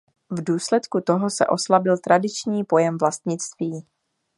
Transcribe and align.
V 0.29 0.43
důsledku 0.43 1.01
toho 1.01 1.29
se 1.29 1.47
oslabil 1.47 1.97
tradiční 1.97 2.63
pojem 2.63 2.97
vlastnictví. 2.97 3.85